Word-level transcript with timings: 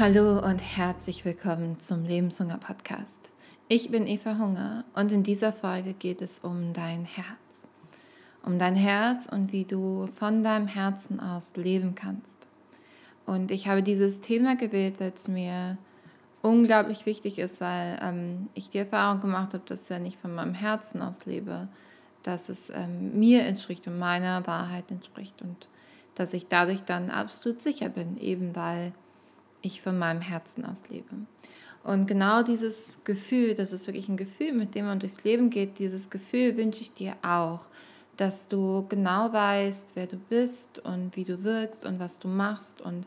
Hallo 0.00 0.38
und 0.38 0.60
herzlich 0.60 1.26
willkommen 1.26 1.78
zum 1.78 2.06
Lebenshunger 2.06 2.56
Podcast. 2.56 3.34
Ich 3.68 3.90
bin 3.90 4.06
Eva 4.06 4.38
Hunger 4.38 4.86
und 4.94 5.12
in 5.12 5.22
dieser 5.22 5.52
Folge 5.52 5.92
geht 5.92 6.22
es 6.22 6.38
um 6.38 6.72
dein 6.72 7.04
Herz. 7.04 7.68
Um 8.42 8.58
dein 8.58 8.76
Herz 8.76 9.26
und 9.30 9.52
wie 9.52 9.66
du 9.66 10.06
von 10.06 10.42
deinem 10.42 10.68
Herzen 10.68 11.20
aus 11.20 11.54
leben 11.56 11.96
kannst. 11.96 12.34
Und 13.26 13.50
ich 13.50 13.68
habe 13.68 13.82
dieses 13.82 14.22
Thema 14.22 14.56
gewählt, 14.56 15.00
weil 15.00 15.12
es 15.14 15.28
mir 15.28 15.76
unglaublich 16.40 17.04
wichtig 17.04 17.38
ist, 17.38 17.60
weil 17.60 17.98
ähm, 18.02 18.48
ich 18.54 18.70
die 18.70 18.78
Erfahrung 18.78 19.20
gemacht 19.20 19.52
habe, 19.52 19.64
dass 19.66 19.90
wenn 19.90 20.06
ich 20.06 20.16
von 20.16 20.34
meinem 20.34 20.54
Herzen 20.54 21.02
aus 21.02 21.26
lebe, 21.26 21.68
dass 22.22 22.48
es 22.48 22.70
ähm, 22.70 23.18
mir 23.18 23.42
entspricht 23.42 23.86
und 23.86 23.98
meiner 23.98 24.46
Wahrheit 24.46 24.90
entspricht 24.90 25.42
und 25.42 25.68
dass 26.14 26.32
ich 26.32 26.46
dadurch 26.46 26.84
dann 26.84 27.10
absolut 27.10 27.60
sicher 27.60 27.90
bin, 27.90 28.16
eben 28.16 28.56
weil 28.56 28.94
ich 29.62 29.82
von 29.82 29.98
meinem 29.98 30.20
Herzen 30.20 30.64
aus 30.64 30.88
lebe. 30.88 31.14
Und 31.82 32.06
genau 32.06 32.42
dieses 32.42 32.98
Gefühl, 33.04 33.54
das 33.54 33.72
ist 33.72 33.86
wirklich 33.86 34.08
ein 34.08 34.16
Gefühl, 34.16 34.52
mit 34.52 34.74
dem 34.74 34.86
man 34.86 34.98
durchs 34.98 35.24
Leben 35.24 35.50
geht, 35.50 35.78
dieses 35.78 36.10
Gefühl 36.10 36.56
wünsche 36.56 36.82
ich 36.82 36.92
dir 36.92 37.14
auch, 37.22 37.62
dass 38.16 38.48
du 38.48 38.84
genau 38.88 39.32
weißt, 39.32 39.92
wer 39.94 40.06
du 40.06 40.18
bist 40.18 40.78
und 40.80 41.16
wie 41.16 41.24
du 41.24 41.42
wirkst 41.42 41.86
und 41.86 41.98
was 41.98 42.18
du 42.18 42.28
machst 42.28 42.82
und 42.82 43.06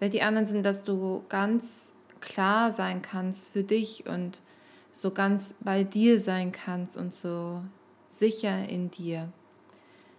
wer 0.00 0.08
die 0.08 0.22
anderen 0.22 0.46
sind, 0.46 0.66
dass 0.66 0.82
du 0.82 1.22
ganz 1.28 1.94
klar 2.20 2.72
sein 2.72 3.00
kannst 3.00 3.48
für 3.48 3.62
dich 3.62 4.06
und 4.06 4.40
so 4.90 5.12
ganz 5.12 5.54
bei 5.60 5.84
dir 5.84 6.20
sein 6.20 6.50
kannst 6.50 6.96
und 6.96 7.14
so 7.14 7.62
sicher 8.08 8.68
in 8.68 8.90
dir. 8.90 9.32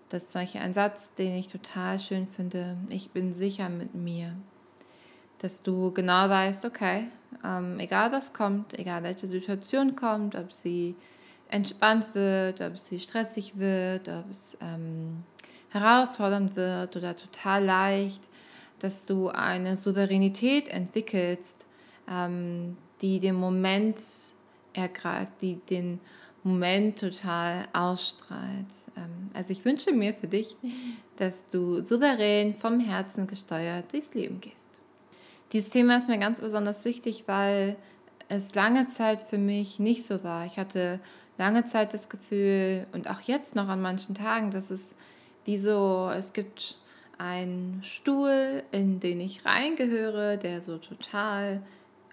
Das 0.07 0.23
ist 0.23 0.31
zum 0.31 0.41
Beispiel 0.41 0.61
ein 0.61 0.73
Satz, 0.73 1.13
den 1.13 1.35
ich 1.35 1.49
total 1.49 1.99
schön 1.99 2.27
finde. 2.27 2.77
Ich 2.89 3.11
bin 3.11 3.33
sicher 3.33 3.67
mit 3.67 3.95
mir 3.95 4.35
dass 5.41 5.61
du 5.61 5.91
genau 5.91 6.29
weißt, 6.29 6.65
okay, 6.65 7.07
ähm, 7.43 7.79
egal 7.79 8.11
was 8.11 8.31
kommt, 8.31 8.77
egal 8.77 9.03
welche 9.03 9.25
Situation 9.25 9.95
kommt, 9.95 10.35
ob 10.35 10.53
sie 10.53 10.95
entspannt 11.49 12.13
wird, 12.13 12.61
ob 12.61 12.77
sie 12.77 12.99
stressig 12.99 13.57
wird, 13.57 14.07
ob 14.07 14.29
es 14.29 14.55
ähm, 14.61 15.23
herausfordernd 15.69 16.55
wird 16.55 16.95
oder 16.95 17.15
total 17.15 17.65
leicht, 17.65 18.21
dass 18.79 19.05
du 19.05 19.29
eine 19.29 19.75
Souveränität 19.75 20.67
entwickelst, 20.67 21.65
ähm, 22.09 22.77
die 23.01 23.19
den 23.19 23.35
Moment 23.35 23.99
ergreift, 24.73 25.33
die 25.41 25.55
den 25.55 25.99
Moment 26.43 26.99
total 26.99 27.67
ausstrahlt. 27.73 28.67
Ähm, 28.95 29.29
also 29.33 29.53
ich 29.53 29.65
wünsche 29.65 29.91
mir 29.91 30.13
für 30.13 30.27
dich, 30.27 30.55
dass 31.17 31.47
du 31.47 31.81
souverän 31.85 32.55
vom 32.55 32.79
Herzen 32.79 33.25
gesteuert 33.25 33.91
durchs 33.91 34.13
Leben 34.13 34.39
gehst. 34.39 34.70
Dieses 35.51 35.69
Thema 35.69 35.97
ist 35.97 36.07
mir 36.07 36.17
ganz 36.17 36.39
besonders 36.39 36.85
wichtig, 36.85 37.25
weil 37.27 37.75
es 38.29 38.55
lange 38.55 38.87
Zeit 38.87 39.23
für 39.23 39.37
mich 39.37 39.79
nicht 39.79 40.05
so 40.05 40.23
war. 40.23 40.45
Ich 40.45 40.57
hatte 40.57 40.99
lange 41.37 41.65
Zeit 41.65 41.93
das 41.93 42.07
Gefühl 42.07 42.87
und 42.93 43.09
auch 43.09 43.21
jetzt 43.21 43.55
noch 43.55 43.67
an 43.67 43.81
manchen 43.81 44.15
Tagen, 44.15 44.51
dass 44.51 44.71
es 44.71 44.95
wie 45.43 45.57
so, 45.57 46.09
es 46.15 46.33
gibt 46.33 46.77
einen 47.17 47.81
Stuhl, 47.83 48.63
in 48.71 48.99
den 48.99 49.19
ich 49.19 49.45
reingehöre, 49.45 50.37
der 50.37 50.61
so 50.61 50.77
total 50.77 51.61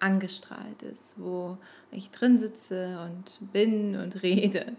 angestrahlt 0.00 0.82
ist, 0.82 1.14
wo 1.18 1.58
ich 1.90 2.10
drin 2.10 2.38
sitze 2.38 2.98
und 3.04 3.52
bin 3.52 3.96
und 3.96 4.22
rede. 4.22 4.72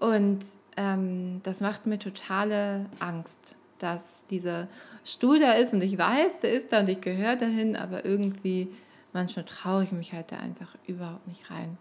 Und 0.00 0.44
ähm, 0.76 1.40
das 1.42 1.60
macht 1.60 1.86
mir 1.86 1.98
totale 1.98 2.86
Angst, 2.98 3.56
dass 3.78 4.24
dieser 4.24 4.68
Stuhl 5.04 5.40
da 5.40 5.52
ist 5.52 5.72
und 5.72 5.82
ich 5.82 5.98
weiß, 5.98 6.40
der 6.40 6.52
ist 6.52 6.72
da 6.72 6.80
und 6.80 6.88
ich 6.88 7.00
gehöre 7.00 7.36
dahin, 7.36 7.76
aber 7.76 8.04
irgendwie 8.04 8.68
manchmal 9.12 9.44
traue 9.44 9.84
ich 9.84 9.92
mich 9.92 10.12
halt 10.12 10.32
da 10.32 10.38
einfach 10.38 10.76
überhaupt 10.86 11.26
nicht 11.26 11.50
rein. 11.50 11.76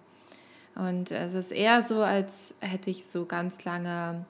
Und 0.76 1.12
es 1.12 1.34
ist 1.34 1.52
eher 1.52 1.82
so, 1.82 2.02
als 2.02 2.56
hätte 2.60 2.90
ich 2.90 3.06
so 3.06 3.26
ganz 3.26 3.66
lange 3.66 4.26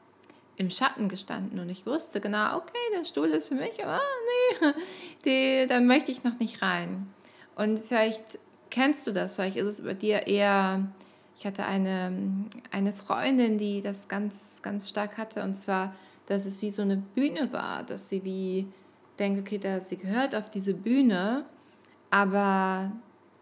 im 0.58 0.70
Schatten 0.70 1.08
gestanden 1.08 1.60
und 1.60 1.70
ich 1.70 1.86
wusste 1.86 2.20
genau, 2.20 2.58
okay, 2.58 2.78
der 2.96 3.06
Stuhl 3.06 3.28
ist 3.30 3.48
für 3.48 3.56
mich, 3.56 3.84
aber 3.84 4.00
nee, 4.62 4.74
die, 5.64 5.68
da 5.68 5.80
möchte 5.80 6.12
ich 6.12 6.24
noch 6.24 6.38
nicht 6.40 6.62
rein. 6.62 7.12
Und 7.56 7.80
vielleicht 7.80 8.40
kennst 8.70 9.08
du 9.08 9.12
das, 9.12 9.36
vielleicht 9.36 9.58
ist 9.58 9.68
es 9.68 9.82
bei 9.82 9.94
dir 9.94 10.28
eher, 10.28 10.88
ich 11.38 11.46
hatte 11.46 11.66
eine, 11.66 12.46
eine 12.72 12.94
Freundin, 12.94 13.58
die 13.58 13.82
das 13.82 14.08
ganz, 14.08 14.62
ganz 14.62 14.90
stark 14.90 15.18
hatte 15.18 15.44
und 15.44 15.56
zwar, 15.56 15.96
dass 16.28 16.46
es 16.46 16.62
wie 16.62 16.72
so 16.72 16.82
eine 16.82 16.98
Bühne 16.98 17.52
war, 17.52 17.84
dass 17.84 18.10
sie 18.10 18.24
wie 18.24 18.68
denkt, 19.22 19.40
okay, 19.40 19.58
da, 19.58 19.80
sie 19.80 19.98
gehört 19.98 20.36
auf 20.36 20.50
diese 20.50 20.74
Bühne, 20.74 21.46
aber 22.10 22.92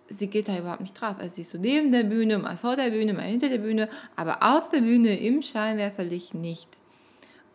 sie 0.10 0.28
geht 0.28 0.48
da 0.48 0.58
überhaupt 0.58 0.82
nicht 0.82 1.00
drauf. 1.00 1.16
Also 1.20 1.36
sie 1.36 1.42
ist 1.42 1.52
so 1.52 1.58
neben 1.58 1.92
der 1.92 2.04
Bühne, 2.04 2.38
mal 2.38 2.58
vor 2.58 2.76
der 2.76 2.90
Bühne, 2.90 3.14
mal 3.14 3.24
hinter 3.24 3.50
der 3.50 3.60
Bühne, 3.60 3.90
aber 4.16 4.44
auf 4.44 4.70
der 4.70 4.82
Bühne 4.82 5.18
im 5.18 5.42
Scheinwerferlicht 5.42 6.36
nicht. 6.36 6.70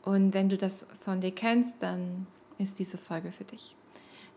Und 0.03 0.35
wenn 0.35 0.49
du 0.49 0.57
das 0.57 0.87
von 1.05 1.21
dir 1.21 1.33
kennst, 1.33 1.83
dann 1.83 2.27
ist 2.59 2.79
diese 2.79 2.99
Folge 2.99 3.31
für 3.31 3.45
dich. 3.45 3.77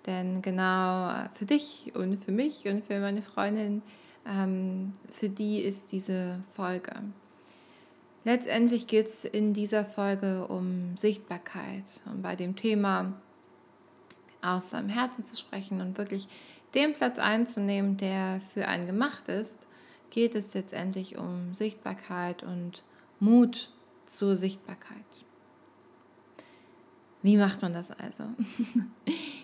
Denn 0.05 0.41
genau 0.41 1.11
für 1.33 1.45
dich 1.45 1.91
und 1.95 2.23
für 2.23 2.31
mich 2.31 2.67
und 2.67 2.85
für 2.85 2.99
meine 2.99 3.21
Freundin, 3.21 3.81
ähm, 4.27 4.93
für 5.11 5.29
die 5.29 5.59
ist 5.59 5.91
diese 5.91 6.39
Folge. 6.55 6.93
Letztendlich 8.23 8.87
geht 8.87 9.07
es 9.07 9.25
in 9.25 9.53
dieser 9.53 9.85
Folge 9.85 10.47
um 10.47 10.97
Sichtbarkeit 10.97 11.85
und 12.05 12.21
bei 12.21 12.35
dem 12.35 12.55
Thema 12.55 13.13
aus 14.41 14.71
seinem 14.71 14.89
Herzen 14.89 15.25
zu 15.25 15.35
sprechen 15.35 15.81
und 15.81 15.97
wirklich 15.97 16.27
den 16.75 16.93
Platz 16.93 17.19
einzunehmen, 17.19 17.97
der 17.97 18.41
für 18.53 18.67
einen 18.67 18.85
gemacht 18.85 19.27
ist, 19.29 19.57
geht 20.09 20.35
es 20.35 20.53
letztendlich 20.53 21.17
um 21.17 21.53
Sichtbarkeit 21.53 22.43
und 22.43 22.83
Mut 23.19 23.71
zur 24.05 24.35
Sichtbarkeit. 24.35 24.97
Wie 27.21 27.37
macht 27.37 27.61
man 27.61 27.73
das 27.73 27.91
also? 27.91 28.23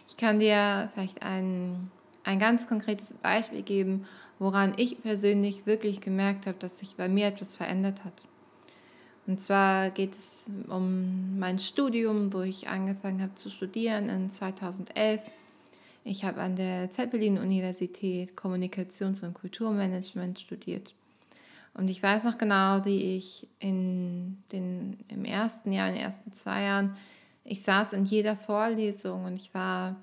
Ich 0.05 0.17
kann 0.17 0.39
dir 0.39 0.89
vielleicht 0.93 1.23
ein, 1.23 1.89
ein 2.23 2.37
ganz 2.37 2.67
konkretes 2.67 3.13
Beispiel 3.13 3.63
geben, 3.63 4.05
woran 4.37 4.73
ich 4.77 5.01
persönlich 5.01 5.65
wirklich 5.65 6.01
gemerkt 6.01 6.45
habe, 6.45 6.57
dass 6.59 6.77
sich 6.77 6.95
bei 6.95 7.09
mir 7.09 7.25
etwas 7.25 7.57
verändert 7.57 8.05
hat. 8.05 8.13
Und 9.25 9.39
zwar 9.39 9.89
geht 9.91 10.15
es 10.15 10.49
um 10.67 11.39
mein 11.39 11.59
Studium, 11.59 12.33
wo 12.33 12.41
ich 12.41 12.67
angefangen 12.67 13.21
habe 13.21 13.35
zu 13.35 13.49
studieren 13.49 14.09
in 14.09 14.29
2011. 14.29 15.21
Ich 16.03 16.25
habe 16.25 16.41
an 16.41 16.57
der 16.57 16.91
Zeppelin-Universität 16.91 18.35
Kommunikations- 18.35 19.23
und 19.23 19.33
Kulturmanagement 19.33 20.41
studiert. 20.41 20.93
Und 21.73 21.87
ich 21.87 22.03
weiß 22.03 22.25
noch 22.25 22.37
genau, 22.37 22.83
wie 22.85 23.17
ich 23.17 23.47
in 23.59 24.43
den, 24.51 24.97
im 25.07 25.23
ersten 25.25 25.71
Jahr, 25.71 25.87
in 25.87 25.95
den 25.95 26.03
ersten 26.03 26.33
zwei 26.33 26.63
Jahren, 26.63 26.95
ich 27.45 27.63
saß 27.63 27.93
in 27.93 28.05
jeder 28.05 28.35
Vorlesung 28.35 29.25
und 29.25 29.35
ich 29.35 29.53
war 29.53 29.95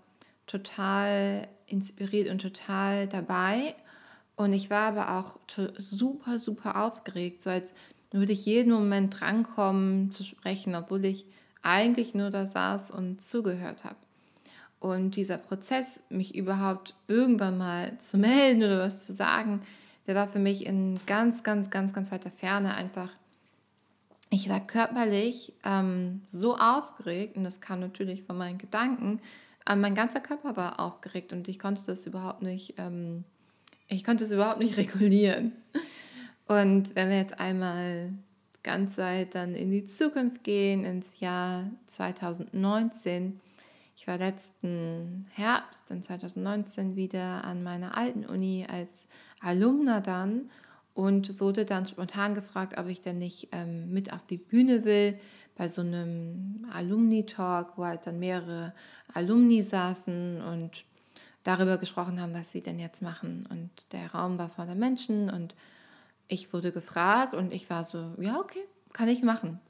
total 0.46 1.46
inspiriert 1.66 2.28
und 2.28 2.40
total 2.40 3.06
dabei. 3.06 3.74
Und 4.36 4.52
ich 4.52 4.70
war 4.70 4.88
aber 4.96 5.18
auch 5.18 5.38
super, 5.78 6.38
super 6.38 6.84
aufgeregt, 6.84 7.42
so 7.42 7.50
als 7.50 7.74
dann 8.10 8.20
würde 8.20 8.32
ich 8.32 8.44
jeden 8.44 8.72
Moment 8.72 9.20
drankommen 9.20 10.10
zu 10.10 10.24
sprechen, 10.24 10.74
obwohl 10.74 11.04
ich 11.04 11.24
eigentlich 11.62 12.14
nur 12.14 12.30
da 12.30 12.46
saß 12.46 12.90
und 12.90 13.22
zugehört 13.22 13.84
habe. 13.84 13.96
Und 14.80 15.16
dieser 15.16 15.36
Prozess, 15.36 16.02
mich 16.08 16.34
überhaupt 16.34 16.94
irgendwann 17.06 17.58
mal 17.58 17.98
zu 17.98 18.16
melden 18.16 18.62
oder 18.62 18.80
was 18.80 19.04
zu 19.04 19.12
sagen, 19.12 19.60
der 20.06 20.14
war 20.14 20.26
für 20.26 20.38
mich 20.38 20.66
in 20.66 20.98
ganz, 21.06 21.42
ganz, 21.42 21.70
ganz, 21.70 21.92
ganz 21.92 22.10
weiter 22.10 22.30
Ferne 22.30 22.74
einfach. 22.74 23.10
Ich 24.30 24.48
war 24.48 24.66
körperlich 24.66 25.52
ähm, 25.64 26.22
so 26.26 26.56
aufgeregt 26.56 27.36
und 27.36 27.44
das 27.44 27.60
kam 27.60 27.80
natürlich 27.80 28.22
von 28.22 28.38
meinen 28.38 28.58
Gedanken, 28.58 29.20
aber 29.64 29.76
mein 29.76 29.94
ganzer 29.94 30.20
Körper 30.20 30.56
war 30.56 30.80
aufgeregt 30.80 31.32
und 31.32 31.46
ich 31.48 31.58
konnte 31.58 31.82
das 31.86 32.06
überhaupt 32.06 32.42
nicht, 32.42 32.74
ähm, 32.78 33.24
ich 33.88 34.02
konnte 34.02 34.24
es 34.24 34.32
überhaupt 34.32 34.60
nicht 34.60 34.76
regulieren. 34.78 35.52
Und 36.50 36.96
wenn 36.96 37.10
wir 37.10 37.18
jetzt 37.18 37.38
einmal 37.38 38.12
ganz 38.64 38.98
weit 38.98 39.36
dann 39.36 39.54
in 39.54 39.70
die 39.70 39.84
Zukunft 39.84 40.42
gehen, 40.42 40.84
ins 40.84 41.20
Jahr 41.20 41.70
2019, 41.86 43.38
ich 43.96 44.08
war 44.08 44.18
letzten 44.18 45.28
Herbst 45.30 45.92
in 45.92 46.02
2019 46.02 46.96
wieder 46.96 47.44
an 47.44 47.62
meiner 47.62 47.96
alten 47.96 48.24
Uni 48.24 48.66
als 48.68 49.06
Alumna 49.38 50.00
dann 50.00 50.50
und 50.92 51.40
wurde 51.40 51.64
dann 51.64 51.86
spontan 51.86 52.34
gefragt, 52.34 52.76
ob 52.78 52.88
ich 52.88 53.00
denn 53.00 53.20
nicht 53.20 53.50
ähm, 53.52 53.92
mit 53.92 54.12
auf 54.12 54.26
die 54.26 54.38
Bühne 54.38 54.84
will 54.84 55.20
bei 55.54 55.68
so 55.68 55.82
einem 55.82 56.66
Alumni-Talk, 56.72 57.74
wo 57.78 57.84
halt 57.84 58.08
dann 58.08 58.18
mehrere 58.18 58.74
Alumni 59.14 59.62
saßen 59.62 60.42
und 60.42 60.84
darüber 61.44 61.78
gesprochen 61.78 62.20
haben, 62.20 62.34
was 62.34 62.50
sie 62.50 62.60
denn 62.60 62.80
jetzt 62.80 63.02
machen. 63.02 63.46
Und 63.48 63.70
der 63.92 64.10
Raum 64.12 64.36
war 64.36 64.48
voller 64.48 64.74
Menschen 64.74 65.30
und 65.30 65.54
ich 66.30 66.52
wurde 66.52 66.72
gefragt 66.72 67.34
und 67.34 67.52
ich 67.52 67.68
war 67.68 67.84
so, 67.84 68.14
ja, 68.18 68.38
okay, 68.38 68.62
kann 68.92 69.08
ich 69.08 69.22
machen. 69.22 69.60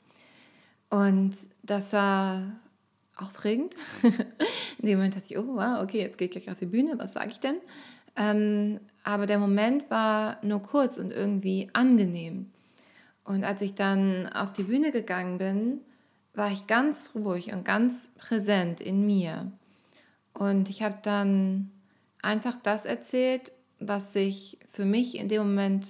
Und 0.90 1.34
das 1.62 1.92
war 1.92 2.52
aufregend. 3.16 3.74
In 4.78 4.86
dem 4.86 4.98
Moment 4.98 5.16
dachte 5.16 5.26
ich, 5.30 5.38
oh 5.38 5.56
wow, 5.56 5.82
okay, 5.82 6.00
jetzt 6.00 6.18
gehe 6.18 6.26
ich 6.26 6.32
gleich 6.32 6.50
auf 6.50 6.58
die 6.58 6.66
Bühne, 6.66 6.98
was 6.98 7.14
sage 7.14 7.30
ich 7.30 7.40
denn? 7.40 7.56
Ähm, 8.16 8.80
aber 9.04 9.26
der 9.26 9.38
Moment 9.38 9.90
war 9.90 10.38
nur 10.42 10.62
kurz 10.62 10.98
und 10.98 11.10
irgendwie 11.10 11.70
angenehm. 11.72 12.46
Und 13.24 13.44
als 13.44 13.62
ich 13.62 13.74
dann 13.74 14.28
auf 14.28 14.52
die 14.52 14.64
Bühne 14.64 14.90
gegangen 14.90 15.38
bin, 15.38 15.80
war 16.34 16.50
ich 16.50 16.66
ganz 16.66 17.12
ruhig 17.14 17.52
und 17.52 17.64
ganz 17.64 18.12
präsent 18.16 18.80
in 18.80 19.06
mir. 19.06 19.50
Und 20.32 20.68
ich 20.68 20.82
habe 20.82 20.98
dann 21.02 21.70
einfach 22.22 22.56
das 22.56 22.84
erzählt, 22.84 23.52
was 23.78 24.12
sich 24.12 24.58
für 24.70 24.84
mich 24.84 25.16
in 25.16 25.28
dem 25.28 25.42
Moment, 25.42 25.86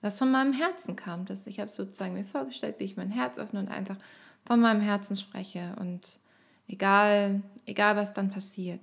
was 0.00 0.18
von 0.18 0.30
meinem 0.30 0.52
Herzen 0.52 0.96
kam. 0.96 1.24
Das, 1.24 1.46
ich 1.46 1.60
habe 1.60 1.70
sozusagen 1.70 2.14
mir 2.14 2.24
vorgestellt, 2.24 2.76
wie 2.78 2.84
ich 2.84 2.96
mein 2.96 3.10
Herz 3.10 3.38
öffne 3.38 3.60
und 3.60 3.68
einfach 3.68 3.96
von 4.44 4.60
meinem 4.60 4.80
Herzen 4.80 5.16
spreche. 5.16 5.74
Und 5.80 6.20
egal, 6.68 7.42
egal 7.64 7.96
was 7.96 8.12
dann 8.12 8.30
passiert. 8.30 8.80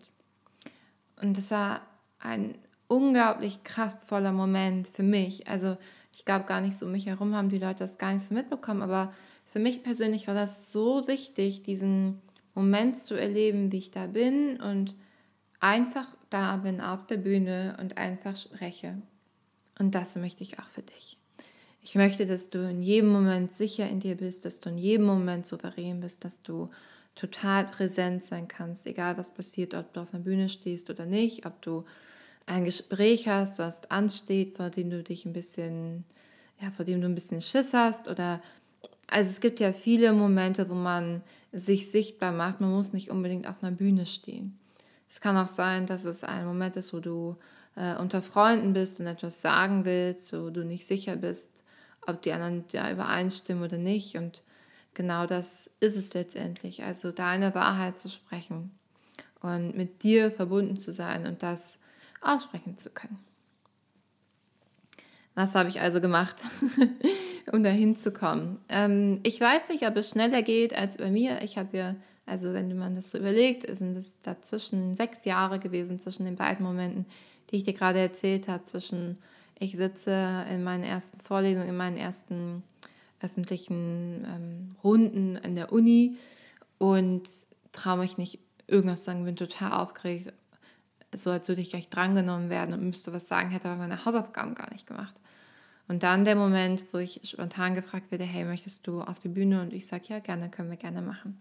Und 1.21 1.38
das 1.38 1.51
war 1.51 1.81
ein 2.19 2.57
unglaublich 2.88 3.63
kraftvoller 3.63 4.31
Moment 4.31 4.88
für 4.88 5.04
mich. 5.04 5.48
Also 5.48 5.77
ich 6.13 6.25
glaube 6.25 6.45
gar 6.45 6.62
nicht 6.62 6.77
so 6.77 6.86
um 6.86 6.92
mich 6.92 7.06
herum 7.06 7.36
haben 7.36 7.50
die 7.50 7.57
Leute 7.57 7.80
das 7.80 7.98
gar 7.98 8.13
nicht 8.13 8.25
so 8.25 8.33
mitbekommen, 8.33 8.81
aber 8.81 9.13
für 9.45 9.60
mich 9.60 9.83
persönlich 9.83 10.27
war 10.27 10.36
das 10.36 10.71
so 10.71 11.07
wichtig, 11.07 11.63
diesen 11.63 12.21
Moment 12.56 13.00
zu 13.01 13.15
erleben, 13.15 13.71
wie 13.71 13.77
ich 13.77 13.92
da 13.92 14.07
bin 14.07 14.60
und 14.62 14.95
einfach 15.60 16.07
da 16.30 16.57
bin 16.57 16.81
auf 16.81 17.07
der 17.07 17.18
Bühne 17.18 17.77
und 17.80 17.98
einfach 17.98 18.36
spreche. 18.36 19.01
Und 19.80 19.96
das 19.96 20.16
möchte 20.16 20.44
ich 20.44 20.60
auch 20.60 20.68
für 20.68 20.81
dich. 20.81 21.18
Ich 21.81 21.96
möchte, 21.96 22.25
dass 22.25 22.50
du 22.50 22.60
in 22.70 22.81
jedem 22.81 23.10
Moment 23.10 23.52
sicher 23.52 23.90
in 23.90 24.00
dir 24.00 24.16
bist, 24.16 24.46
dass 24.46 24.60
du 24.60 24.70
in 24.70 24.78
jedem 24.78 25.06
Moment 25.06 25.46
souverän 25.46 26.00
bist, 26.00 26.24
dass 26.24 26.42
du 26.42 26.70
total 27.16 27.66
präsent 27.66 28.24
sein 28.24 28.48
kannst, 28.48 28.88
egal 28.88 29.18
was 29.18 29.34
passiert, 29.34 29.74
ob 29.74 29.94
du 29.94 30.00
auf 30.00 30.12
der 30.12 30.20
Bühne 30.20 30.50
stehst 30.50 30.90
oder 30.90 31.06
nicht, 31.06 31.46
ob 31.46 31.62
du 31.62 31.84
ein 32.46 32.64
Gespräch 32.64 33.28
hast, 33.28 33.60
was 33.60 33.90
ansteht, 33.92 34.56
vor 34.56 34.70
dem 34.70 34.90
du 34.90 35.04
dich 35.04 35.25
ein 35.25 35.34
bisschen, 35.34 36.06
ja, 36.62 36.72
vor 36.72 36.86
dem 36.86 37.02
du 37.02 37.08
ein 37.08 37.16
bisschen 37.16 37.42
Schiss 37.42 37.74
hast 37.74 38.08
oder 38.08 38.42
also 39.08 39.30
es 39.30 39.42
gibt 39.42 39.60
ja 39.60 39.74
viele 39.74 40.12
Momente, 40.14 40.70
wo 40.70 40.74
man 40.74 41.22
sich 41.52 41.92
sichtbar 41.92 42.31
macht. 42.31 42.62
Man 42.62 42.72
muss 42.72 42.94
nicht 42.94 43.12
unbedingt 43.12 43.48
auf 43.48 43.62
einer 43.62 43.75
Bühne 43.75 44.08
stehen. 44.08 44.58
Es 45.08 45.22
kann 45.22 45.38
auch 45.38 45.48
sein, 45.48 45.86
dass 45.86 46.06
es 46.06 46.24
ein 46.24 46.46
Moment 46.46 46.75
ist, 46.78 46.94
wo 46.94 47.00
du 47.00 47.36
äh, 47.75 47.96
unter 47.98 48.22
Freunden 48.22 48.74
bist 48.74 49.00
und 49.00 49.08
etwas 49.08 49.42
sagen 49.42 49.86
willst, 49.86 50.34
wo 50.34 50.50
du 50.50 50.64
nicht 50.64 50.86
sicher 50.86 51.16
bist, 51.16 51.64
ob 52.06 52.22
die 52.22 52.31
anderen 52.31 52.66
ja 52.72 52.92
übereinstimmen 52.92 53.64
oder 53.64 53.78
nicht. 53.78 54.16
Und 54.16 54.42
genau 54.94 55.25
das 55.25 55.70
ist 55.80 55.96
es 55.96 56.14
letztendlich. 56.14 56.84
Also 56.84 57.12
deine 57.12 57.56
Wahrheit 57.56 58.00
zu 58.00 58.10
sprechen 58.10 58.72
und 59.42 59.75
mit 59.75 60.04
dir 60.04 60.31
verbunden 60.31 60.80
zu 60.80 60.94
sein 60.94 61.25
und 61.25 61.44
das 61.44 61.80
aussprechen 62.22 62.78
zu 62.78 62.90
können. 62.90 63.20
Was 65.36 65.56
habe 65.56 65.70
ich 65.70 65.81
also 65.81 66.00
gemacht, 66.00 66.36
um 67.52 67.64
dahin 67.64 67.96
zu 67.96 68.12
kommen? 68.12 68.60
Ähm, 68.70 69.20
ich 69.24 69.42
weiß 69.42 69.70
nicht, 69.70 69.88
ob 69.88 69.98
es 69.98 70.10
schneller 70.10 70.44
geht 70.44 70.75
als 70.75 70.98
bei 70.98 71.10
mir. 71.10 71.42
Ich 71.42 71.58
habe 71.58 71.75
ja 71.75 71.96
also 72.25 72.54
wenn 72.54 72.78
man 72.78 72.96
das 72.96 73.12
so 73.12 73.18
überlegt, 73.18 73.75
sind 73.75 73.98
es 73.98 74.20
dazwischen 74.22 74.96
sechs 74.96 75.25
Jahre 75.25 75.60
gewesen, 75.60 76.00
zwischen 76.00 76.25
den 76.25 76.36
beiden 76.36 76.66
Momenten, 76.66 77.06
die 77.50 77.57
ich 77.57 77.63
dir 77.63 77.74
gerade 77.74 78.00
erzählt 78.00 78.48
habe, 78.48 78.66
zwischen 78.66 79.18
ich 79.60 79.78
sitze 79.78 80.45
in 80.50 80.63
meinen 80.63 80.84
ersten 80.84 81.19
Vorlesungen, 81.19 81.69
in 81.69 81.78
meinen 81.78 81.98
ersten 81.98 82.63
öffentlichen 83.22 84.25
ähm, 84.28 84.75
Runden 84.84 85.38
in 85.38 85.56
der 85.56 85.72
Uni 85.72 86.18
und 86.78 87.24
traue 87.72 88.00
mich 88.00 88.18
nicht 88.18 88.40
irgendwas 88.68 89.00
zu 89.00 89.06
sagen, 89.06 89.25
bin 89.25 89.36
total 89.36 89.72
aufgeregt, 89.72 90.34
so 91.16 91.30
als 91.30 91.48
würde 91.48 91.62
ich 91.62 91.69
gleich 91.69 91.90
drangenommen 91.90 92.50
werden 92.50 92.74
und 92.74 92.84
müsste 92.84 93.13
was 93.13 93.28
sagen, 93.28 93.51
hätte 93.51 93.69
aber 93.69 93.78
meine 93.78 94.04
Hausaufgaben 94.04 94.56
gar 94.56 94.72
nicht 94.72 94.88
gemacht. 94.88 95.13
Und 95.88 96.04
dann 96.04 96.25
der 96.25 96.36
Moment, 96.36 96.86
wo 96.92 96.98
ich 96.98 97.22
spontan 97.24 97.75
gefragt 97.75 98.12
werde, 98.12 98.24
hey, 98.24 98.46
möchtest 98.46 98.88
du 98.88 99.01
auf 99.01 99.19
die 99.19 99.28
Bühne? 99.28 99.62
Und 99.62 99.74
ich 99.74 99.86
sage, 99.86 100.06
ja, 100.07 100.19
gerne, 100.19 100.50
können 100.50 100.69
wir 100.69 100.78
gerne 100.78 101.01
machen. 101.01 101.39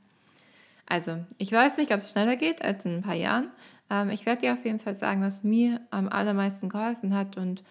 Also, 0.86 1.24
ich 1.38 1.52
weiß 1.52 1.78
nicht, 1.78 1.92
ob 1.92 1.98
es 1.98 2.10
schneller 2.10 2.36
geht 2.36 2.62
als 2.62 2.84
in 2.84 2.96
ein 2.96 3.02
paar 3.02 3.14
Jahren. 3.14 3.50
Ähm, 3.90 4.10
ich 4.10 4.26
werde 4.26 4.42
dir 4.42 4.52
auf 4.52 4.64
jeden 4.64 4.78
Fall 4.78 4.94
sagen, 4.94 5.22
was 5.22 5.44
mir 5.44 5.80
am 5.90 6.08
allermeisten 6.08 6.68
geholfen 6.68 7.14
hat. 7.14 7.36
Und 7.36 7.62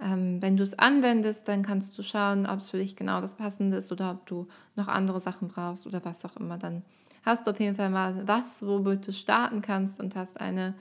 ähm, 0.00 0.42
wenn 0.42 0.56
du 0.56 0.64
es 0.64 0.78
anwendest, 0.78 1.48
dann 1.48 1.62
kannst 1.62 1.96
du 1.96 2.02
schauen, 2.02 2.46
ob 2.46 2.60
es 2.60 2.70
für 2.70 2.78
dich 2.78 2.96
genau 2.96 3.20
das 3.20 3.36
Passende 3.36 3.78
ist 3.78 3.92
oder 3.92 4.10
ob 4.10 4.26
du 4.26 4.48
noch 4.74 4.88
andere 4.88 5.20
Sachen 5.20 5.48
brauchst 5.48 5.86
oder 5.86 6.04
was 6.04 6.24
auch 6.24 6.36
immer. 6.36 6.58
Dann 6.58 6.82
hast 7.22 7.46
du 7.46 7.50
auf 7.50 7.60
jeden 7.60 7.76
Fall 7.76 7.90
mal 7.90 8.26
was, 8.26 8.64
womit 8.66 9.06
du 9.06 9.12
starten 9.12 9.62
kannst 9.62 10.00
und 10.00 10.16
hast 10.16 10.40
eine 10.40 10.74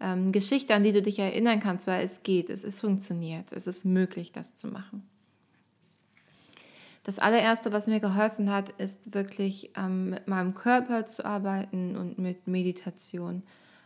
ähm, 0.00 0.32
Geschichte, 0.32 0.74
an 0.74 0.82
die 0.82 0.92
du 0.92 1.02
dich 1.02 1.18
erinnern 1.18 1.60
kannst, 1.60 1.86
weil 1.86 2.04
es 2.04 2.22
geht, 2.22 2.48
es 2.48 2.64
ist 2.64 2.80
funktioniert, 2.80 3.52
es 3.52 3.66
ist 3.66 3.84
möglich, 3.84 4.32
das 4.32 4.56
zu 4.56 4.68
machen. 4.68 5.08
Das 7.02 7.18
allererste, 7.18 7.72
was 7.72 7.86
mir 7.86 8.00
geholfen 8.00 8.50
hat, 8.50 8.70
ist 8.80 9.14
wirklich 9.14 9.70
ähm, 9.76 10.10
mit 10.10 10.28
meinem 10.28 10.54
Körper 10.54 11.06
zu 11.06 11.24
arbeiten 11.24 11.96
und 11.96 12.18
mit 12.18 12.46
Meditation. 12.46 13.42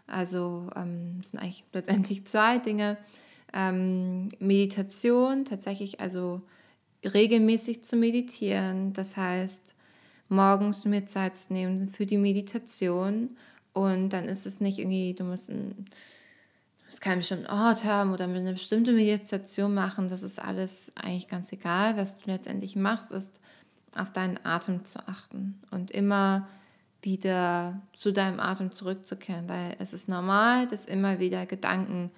Also 0.06 0.68
ähm, 0.74 1.22
sind 1.22 1.40
eigentlich 1.40 1.64
letztendlich 1.72 2.26
zwei 2.26 2.58
Dinge. 2.58 2.96
Ähm, 3.52 4.28
Meditation, 4.40 5.44
tatsächlich 5.44 6.00
also 6.00 6.42
regelmäßig 7.04 7.84
zu 7.84 7.96
meditieren. 7.96 8.92
Das 8.94 9.16
heißt, 9.16 9.74
morgens 10.28 10.84
mir 10.84 11.06
Zeit 11.06 11.36
zu 11.36 11.52
nehmen 11.52 11.88
für 11.88 12.06
die 12.06 12.16
Meditation. 12.16 13.36
Und 13.72 14.10
dann 14.10 14.24
ist 14.24 14.46
es 14.46 14.60
nicht 14.60 14.78
irgendwie, 14.78 15.14
du 15.14 15.24
musst 15.24 15.50
ein 15.50 15.86
es 16.94 17.00
keinen 17.00 17.18
bestimmten 17.18 17.46
Ort 17.46 17.84
haben 17.84 18.12
oder 18.12 18.24
eine 18.24 18.52
bestimmte 18.52 18.92
Meditation 18.92 19.74
machen. 19.74 20.08
Das 20.08 20.22
ist 20.22 20.38
alles 20.38 20.92
eigentlich 20.96 21.28
ganz 21.28 21.52
egal. 21.52 21.96
Was 21.96 22.18
du 22.18 22.30
letztendlich 22.30 22.76
machst, 22.76 23.12
ist 23.12 23.40
auf 23.96 24.12
deinen 24.12 24.38
Atem 24.44 24.84
zu 24.84 25.00
achten 25.06 25.60
und 25.70 25.90
immer 25.90 26.48
wieder 27.02 27.82
zu 27.94 28.12
deinem 28.12 28.40
Atem 28.40 28.72
zurückzukehren, 28.72 29.48
weil 29.48 29.76
es 29.78 29.92
ist 29.92 30.08
normal, 30.08 30.66
dass 30.66 30.86
immer 30.86 31.20
wieder 31.20 31.46
Gedanken 31.46 32.10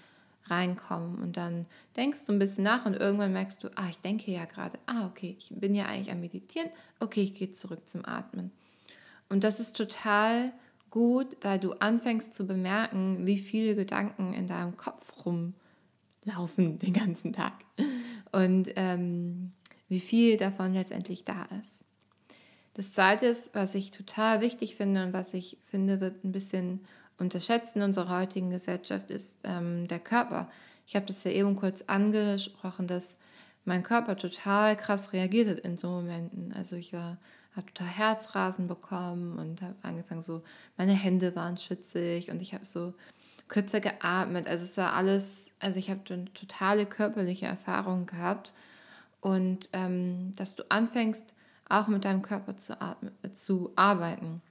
reinkommen 0.44 1.20
und 1.20 1.36
dann 1.36 1.66
denkst 1.96 2.26
du 2.26 2.32
ein 2.32 2.38
bisschen 2.38 2.64
nach 2.64 2.86
und 2.86 2.94
irgendwann 2.94 3.32
merkst 3.32 3.64
du, 3.64 3.68
ah, 3.74 3.88
ich 3.90 3.98
denke 3.98 4.30
ja 4.30 4.44
gerade, 4.44 4.78
ah, 4.86 5.06
okay, 5.06 5.34
ich 5.38 5.52
bin 5.56 5.74
ja 5.74 5.86
eigentlich 5.86 6.12
am 6.12 6.20
Meditieren, 6.20 6.70
okay, 7.00 7.22
ich 7.22 7.34
gehe 7.34 7.50
zurück 7.50 7.88
zum 7.88 8.04
Atmen. 8.04 8.52
Und 9.28 9.42
das 9.42 9.58
ist 9.58 9.76
total 9.76 10.52
gut, 10.96 11.36
weil 11.42 11.58
du 11.58 11.74
anfängst 11.74 12.34
zu 12.34 12.46
bemerken, 12.46 13.26
wie 13.26 13.36
viele 13.36 13.76
Gedanken 13.76 14.32
in 14.32 14.46
deinem 14.46 14.78
Kopf 14.78 15.26
rumlaufen 15.26 16.78
den 16.78 16.94
ganzen 16.94 17.34
Tag 17.34 17.52
und 18.32 18.70
ähm, 18.76 19.52
wie 19.90 20.00
viel 20.00 20.38
davon 20.38 20.72
letztendlich 20.72 21.26
da 21.26 21.44
ist. 21.60 21.84
Das 22.72 22.92
Zweite 22.92 23.26
ist, 23.26 23.54
was 23.54 23.74
ich 23.74 23.90
total 23.90 24.40
wichtig 24.40 24.76
finde 24.76 25.04
und 25.04 25.12
was 25.12 25.34
ich 25.34 25.58
finde, 25.70 26.00
wird 26.00 26.24
ein 26.24 26.32
bisschen 26.32 26.80
unterschätzt 27.18 27.76
in 27.76 27.82
unserer 27.82 28.18
heutigen 28.18 28.48
Gesellschaft, 28.48 29.10
ist 29.10 29.40
ähm, 29.44 29.88
der 29.88 29.98
Körper. 29.98 30.48
Ich 30.86 30.96
habe 30.96 31.04
das 31.04 31.24
ja 31.24 31.30
eben 31.30 31.56
kurz 31.56 31.82
angesprochen, 31.88 32.86
dass 32.86 33.18
mein 33.66 33.82
Körper 33.82 34.16
total 34.16 34.78
krass 34.78 35.12
reagiert 35.12 35.48
hat 35.50 35.58
in 35.58 35.76
so 35.76 35.88
Momenten. 35.88 36.54
Also 36.54 36.74
ich 36.74 36.94
war 36.94 37.18
habe 37.56 37.72
total 37.72 37.88
Herzrasen 37.88 38.68
bekommen 38.68 39.38
und 39.38 39.62
habe 39.62 39.76
angefangen 39.82 40.22
so, 40.22 40.42
meine 40.76 40.92
Hände 40.92 41.34
waren 41.36 41.56
schwitzig 41.56 42.30
und 42.30 42.42
ich 42.42 42.54
habe 42.54 42.64
so 42.64 42.94
kürzer 43.48 43.80
geatmet. 43.80 44.46
Also 44.46 44.64
es 44.64 44.76
war 44.76 44.92
alles, 44.94 45.52
also 45.60 45.78
ich 45.78 45.90
habe 45.90 46.00
eine 46.12 46.32
totale 46.34 46.86
körperliche 46.86 47.46
Erfahrung 47.46 48.06
gehabt 48.06 48.52
und 49.20 49.68
ähm, 49.72 50.32
dass 50.36 50.54
du 50.54 50.64
anfängst 50.68 51.34
auch 51.68 51.88
mit 51.88 52.04
deinem 52.04 52.22
Körper 52.22 52.56
zu, 52.56 52.80
atmen, 52.80 53.12
zu 53.32 53.72
arbeiten. 53.74 54.42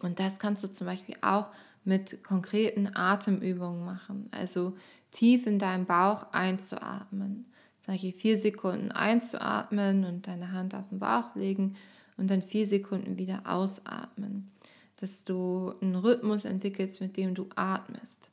Und 0.00 0.20
das 0.20 0.38
kannst 0.38 0.62
du 0.64 0.68
zum 0.68 0.86
Beispiel 0.86 1.16
auch 1.20 1.50
mit 1.84 2.22
konkreten 2.24 2.94
Atemübungen 2.94 3.84
machen. 3.84 4.28
Also 4.32 4.76
tief 5.10 5.46
in 5.46 5.58
deinen 5.58 5.86
Bauch 5.86 6.32
einzuatmen. 6.32 7.46
Zum 7.78 7.94
Beispiel 7.94 8.12
vier 8.12 8.36
Sekunden 8.36 8.92
einzuatmen 8.92 10.04
und 10.04 10.26
deine 10.26 10.52
Hand 10.52 10.74
auf 10.74 10.88
den 10.88 10.98
Bauch 10.98 11.34
legen 11.34 11.76
und 12.18 12.30
dann 12.30 12.42
vier 12.42 12.66
Sekunden 12.66 13.16
wieder 13.16 13.42
ausatmen. 13.46 14.50
Dass 15.00 15.24
du 15.24 15.72
einen 15.80 15.94
Rhythmus 15.94 16.44
entwickelst, 16.44 17.00
mit 17.00 17.16
dem 17.16 17.34
du 17.34 17.48
atmest. 17.54 18.30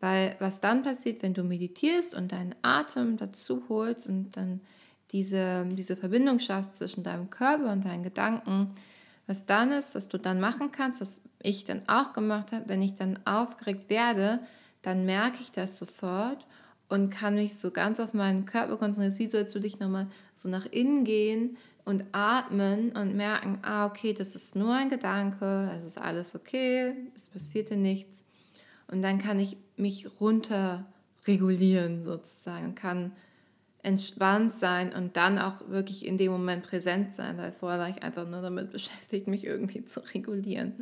Weil 0.00 0.36
was 0.38 0.60
dann 0.60 0.82
passiert, 0.82 1.22
wenn 1.22 1.34
du 1.34 1.42
meditierst 1.42 2.14
und 2.14 2.32
deinen 2.32 2.54
Atem 2.62 3.16
dazu 3.16 3.64
holst 3.68 4.08
und 4.08 4.36
dann 4.36 4.60
diese, 5.12 5.66
diese 5.72 5.96
Verbindung 5.96 6.38
schaffst 6.38 6.76
zwischen 6.76 7.02
deinem 7.02 7.30
Körper 7.30 7.72
und 7.72 7.84
deinen 7.84 8.02
Gedanken, 8.02 8.70
was 9.26 9.46
dann 9.46 9.72
ist, 9.72 9.94
was 9.94 10.08
du 10.08 10.18
dann 10.18 10.40
machen 10.40 10.70
kannst, 10.70 11.00
was 11.00 11.22
ich 11.42 11.64
dann 11.64 11.82
auch 11.88 12.12
gemacht 12.12 12.52
habe, 12.52 12.68
wenn 12.68 12.82
ich 12.82 12.94
dann 12.94 13.18
aufgeregt 13.24 13.90
werde, 13.90 14.40
dann 14.82 15.04
merke 15.04 15.38
ich 15.40 15.50
das 15.50 15.76
sofort 15.76 16.46
und 16.88 17.10
kann 17.10 17.34
mich 17.34 17.56
so 17.56 17.72
ganz 17.72 17.98
auf 17.98 18.14
meinen 18.14 18.46
Körper 18.46 18.76
konzentrieren. 18.76 19.18
Wie 19.18 19.26
so, 19.26 19.38
als 19.38 19.54
würde 19.54 19.66
ich 19.66 19.80
nochmal 19.80 20.06
so 20.34 20.48
nach 20.48 20.66
innen 20.66 21.04
gehen 21.04 21.56
und 21.86 22.04
atmen 22.12 22.92
und 22.92 23.16
merken, 23.16 23.60
ah, 23.62 23.86
okay, 23.86 24.12
das 24.12 24.34
ist 24.34 24.56
nur 24.56 24.74
ein 24.74 24.90
Gedanke, 24.90 25.70
es 25.78 25.84
ist 25.84 25.98
alles 25.98 26.34
okay, 26.34 26.94
es 27.14 27.28
passierte 27.28 27.76
nichts. 27.76 28.24
Und 28.88 29.02
dann 29.02 29.18
kann 29.18 29.40
ich 29.40 29.56
mich 29.76 30.20
runter 30.20 30.84
regulieren 31.26 32.02
sozusagen, 32.04 32.74
kann 32.74 33.12
entspannt 33.84 34.52
sein 34.52 34.92
und 34.92 35.16
dann 35.16 35.38
auch 35.38 35.68
wirklich 35.68 36.04
in 36.04 36.18
dem 36.18 36.32
Moment 36.32 36.64
präsent 36.64 37.12
sein, 37.12 37.38
weil 37.38 37.52
vorher 37.52 37.78
war 37.78 37.88
ich 37.88 38.02
einfach 38.02 38.28
nur 38.28 38.42
damit 38.42 38.72
beschäftigt, 38.72 39.28
mich 39.28 39.44
irgendwie 39.44 39.84
zu 39.84 40.00
regulieren. 40.12 40.74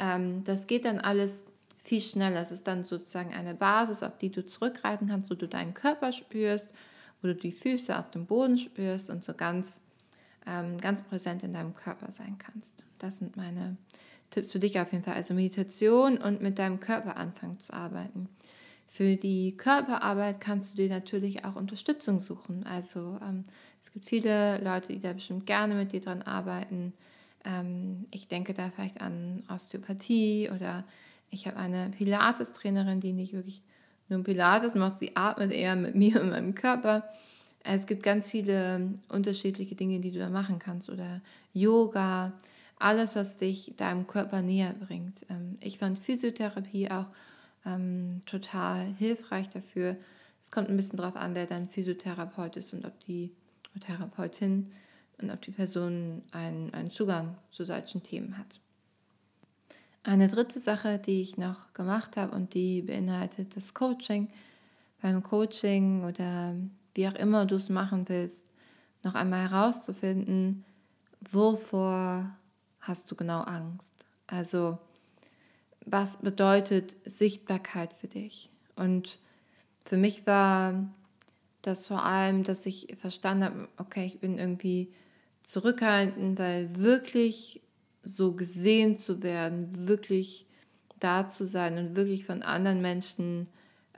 Ähm, 0.00 0.42
das 0.42 0.66
geht 0.66 0.84
dann 0.84 0.98
alles 0.98 1.46
viel 1.78 2.00
schneller. 2.00 2.42
Es 2.42 2.50
ist 2.50 2.66
dann 2.66 2.84
sozusagen 2.84 3.32
eine 3.32 3.54
Basis, 3.54 4.02
auf 4.02 4.18
die 4.18 4.30
du 4.30 4.44
zurückgreifen 4.44 5.08
kannst, 5.08 5.30
wo 5.30 5.34
du 5.36 5.46
deinen 5.46 5.72
Körper 5.72 6.10
spürst, 6.10 6.74
wo 7.20 7.28
du 7.28 7.36
die 7.36 7.52
Füße 7.52 7.96
auf 7.96 8.10
dem 8.10 8.26
Boden 8.26 8.58
spürst 8.58 9.08
und 9.08 9.22
so 9.22 9.34
ganz, 9.34 9.80
ähm, 10.46 10.78
ganz 10.78 11.02
präsent 11.02 11.42
in 11.42 11.52
deinem 11.52 11.74
Körper 11.74 12.10
sein 12.10 12.36
kannst. 12.38 12.84
Das 12.98 13.18
sind 13.18 13.36
meine 13.36 13.76
Tipps 14.30 14.52
für 14.52 14.58
dich 14.58 14.80
auf 14.80 14.92
jeden 14.92 15.04
Fall. 15.04 15.14
Also 15.14 15.34
Meditation 15.34 16.18
und 16.18 16.40
mit 16.40 16.58
deinem 16.58 16.80
Körper 16.80 17.16
anfangen 17.16 17.60
zu 17.60 17.72
arbeiten. 17.72 18.28
Für 18.86 19.16
die 19.16 19.56
Körperarbeit 19.56 20.40
kannst 20.40 20.72
du 20.72 20.76
dir 20.76 20.90
natürlich 20.90 21.44
auch 21.44 21.56
Unterstützung 21.56 22.20
suchen. 22.20 22.64
Also 22.66 23.18
ähm, 23.22 23.44
es 23.80 23.90
gibt 23.90 24.08
viele 24.08 24.62
Leute, 24.62 24.92
die 24.92 25.00
da 25.00 25.12
bestimmt 25.12 25.46
gerne 25.46 25.74
mit 25.74 25.92
dir 25.92 26.00
dran 26.00 26.22
arbeiten. 26.22 26.92
Ähm, 27.44 28.06
ich 28.10 28.28
denke 28.28 28.52
da 28.52 28.70
vielleicht 28.70 29.00
an 29.00 29.44
Osteopathie 29.48 30.50
oder 30.54 30.84
ich 31.30 31.46
habe 31.46 31.56
eine 31.56 31.90
Pilates-Trainerin, 31.96 33.00
die 33.00 33.14
nicht 33.14 33.32
wirklich 33.32 33.62
nur 34.08 34.22
Pilates 34.22 34.74
macht, 34.74 34.98
sie 34.98 35.16
atmet 35.16 35.52
eher 35.52 35.74
mit 35.76 35.94
mir 35.96 36.20
und 36.20 36.30
meinem 36.30 36.54
Körper. 36.54 37.08
Es 37.64 37.86
gibt 37.86 38.02
ganz 38.02 38.30
viele 38.30 38.98
unterschiedliche 39.08 39.74
Dinge, 39.74 40.00
die 40.00 40.10
du 40.10 40.18
da 40.18 40.28
machen 40.28 40.58
kannst 40.58 40.88
oder 40.88 41.20
Yoga, 41.52 42.32
alles, 42.78 43.14
was 43.14 43.36
dich 43.36 43.74
deinem 43.76 44.06
Körper 44.06 44.42
näher 44.42 44.74
bringt. 44.74 45.24
Ähm, 45.28 45.56
ich 45.60 45.78
fand 45.78 45.98
Physiotherapie 45.98 46.90
auch 46.90 47.06
ähm, 47.64 48.22
total 48.26 48.86
hilfreich 48.98 49.48
dafür. 49.48 49.96
Es 50.40 50.50
kommt 50.50 50.68
ein 50.68 50.76
bisschen 50.76 50.96
darauf 50.96 51.14
an, 51.16 51.34
wer 51.34 51.46
dein 51.46 51.68
Physiotherapeut 51.68 52.56
ist 52.56 52.72
und 52.72 52.84
ob 52.84 52.98
die 53.06 53.30
Therapeutin 53.80 54.72
und 55.18 55.30
ob 55.30 55.40
die 55.42 55.52
Person 55.52 56.22
einen, 56.32 56.74
einen 56.74 56.90
Zugang 56.90 57.36
zu 57.52 57.64
solchen 57.64 58.02
Themen 58.02 58.36
hat. 58.36 58.58
Eine 60.02 60.26
dritte 60.26 60.58
Sache, 60.58 60.98
die 60.98 61.22
ich 61.22 61.36
noch 61.36 61.72
gemacht 61.74 62.16
habe 62.16 62.34
und 62.34 62.54
die 62.54 62.82
beinhaltet 62.82 63.54
das 63.54 63.72
Coaching. 63.72 64.28
Beim 65.00 65.22
Coaching 65.22 66.04
oder 66.04 66.56
wie 66.94 67.08
auch 67.08 67.14
immer 67.14 67.46
du 67.46 67.56
es 67.56 67.68
machen 67.68 68.08
willst, 68.08 68.52
noch 69.02 69.14
einmal 69.14 69.50
herauszufinden, 69.50 70.64
wovor 71.30 72.36
hast 72.80 73.10
du 73.10 73.16
genau 73.16 73.40
Angst? 73.40 74.04
Also 74.26 74.78
was 75.84 76.18
bedeutet 76.18 76.96
Sichtbarkeit 77.04 77.92
für 77.92 78.08
dich? 78.08 78.50
Und 78.76 79.18
für 79.84 79.96
mich 79.96 80.26
war 80.26 80.92
das 81.62 81.86
vor 81.86 82.04
allem, 82.04 82.44
dass 82.44 82.66
ich 82.66 82.94
verstanden 82.98 83.44
habe, 83.44 83.68
okay, 83.76 84.04
ich 84.06 84.20
bin 84.20 84.38
irgendwie 84.38 84.92
zurückhaltend, 85.42 86.38
weil 86.38 86.76
wirklich 86.76 87.62
so 88.02 88.32
gesehen 88.32 88.98
zu 88.98 89.22
werden, 89.22 89.88
wirklich 89.88 90.46
da 90.98 91.28
zu 91.28 91.46
sein 91.46 91.78
und 91.78 91.96
wirklich 91.96 92.24
von 92.24 92.42
anderen 92.42 92.80
Menschen 92.80 93.48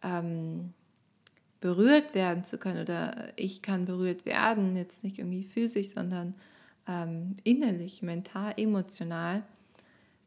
ähm, 0.03 0.73
berührt 1.65 2.15
werden 2.15 2.45
zu 2.45 2.59
können 2.59 2.83
oder 2.83 3.33
ich 3.37 3.63
kann 3.63 3.87
berührt 3.87 4.27
werden, 4.27 4.77
jetzt 4.77 5.03
nicht 5.03 5.19
irgendwie 5.19 5.45
physisch, 5.45 5.95
sondern 5.95 6.35
ähm, 6.87 7.37
innerlich, 7.43 8.03
mental, 8.03 8.53
emotional. 8.59 9.43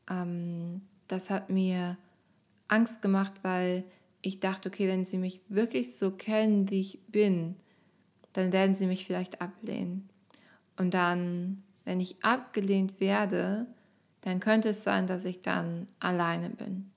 Ähm, 0.09 0.81
das 1.07 1.29
hat 1.29 1.51
mir 1.51 1.95
Angst 2.67 3.03
gemacht, 3.03 3.33
weil 3.43 3.83
ich 4.23 4.39
dachte, 4.39 4.69
okay, 4.69 4.87
wenn 4.87 5.05
sie 5.05 5.19
mich 5.19 5.41
wirklich 5.47 5.95
so 5.95 6.09
kennen, 6.09 6.71
wie 6.71 6.81
ich 6.81 6.99
bin, 7.07 7.55
dann 8.33 8.51
werden 8.51 8.73
sie 8.73 8.87
mich 8.87 9.05
vielleicht 9.05 9.39
ablehnen. 9.39 10.09
Und 10.75 10.95
dann, 10.95 11.61
wenn 11.85 11.99
ich 11.99 12.15
abgelehnt 12.23 12.99
werde, 12.99 13.67
dann 14.21 14.39
könnte 14.39 14.69
es 14.69 14.81
sein, 14.81 15.05
dass 15.05 15.23
ich 15.23 15.43
dann 15.43 15.85
alleine 15.99 16.49
bin. 16.49 16.89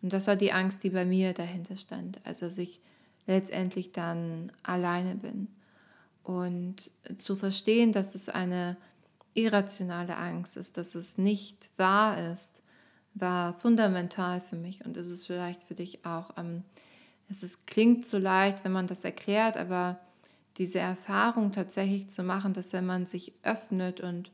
Und 0.00 0.14
das 0.14 0.28
war 0.28 0.36
die 0.36 0.52
Angst, 0.52 0.82
die 0.82 0.88
bei 0.88 1.04
mir 1.04 1.34
dahinter 1.34 1.76
stand, 1.76 2.24
also 2.24 2.46
dass 2.46 2.56
ich 2.56 2.80
letztendlich 3.26 3.92
dann 3.92 4.52
alleine 4.62 5.16
bin. 5.16 5.48
Und 6.22 6.90
zu 7.18 7.36
verstehen, 7.36 7.92
dass 7.92 8.14
es 8.14 8.28
eine 8.28 8.76
irrationale 9.34 10.16
Angst 10.16 10.56
ist, 10.56 10.76
dass 10.76 10.94
es 10.94 11.18
nicht 11.18 11.70
wahr 11.76 12.32
ist, 12.32 12.62
war 13.14 13.54
fundamental 13.54 14.40
für 14.40 14.56
mich 14.56 14.84
und 14.84 14.96
ist 14.96 15.08
es 15.08 15.26
vielleicht 15.26 15.62
für 15.62 15.74
dich 15.74 16.04
auch. 16.04 16.30
Ähm, 16.36 16.62
es 17.28 17.42
ist, 17.42 17.66
klingt 17.66 18.04
so 18.04 18.18
leicht, 18.18 18.64
wenn 18.64 18.72
man 18.72 18.86
das 18.86 19.04
erklärt, 19.04 19.56
aber 19.56 19.98
diese 20.58 20.78
Erfahrung 20.78 21.52
tatsächlich 21.52 22.08
zu 22.08 22.22
machen, 22.22 22.52
dass 22.52 22.72
wenn 22.72 22.86
man 22.86 23.06
sich 23.06 23.32
öffnet 23.42 24.00
und 24.00 24.30